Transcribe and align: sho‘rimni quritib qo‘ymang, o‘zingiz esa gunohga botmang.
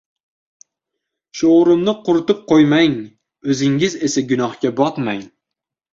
sho‘rimni 1.41 1.93
quritib 2.09 2.41
qo‘ymang, 2.53 2.95
o‘zingiz 3.55 3.99
esa 4.09 4.29
gunohga 4.33 4.77
botmang. 4.81 5.25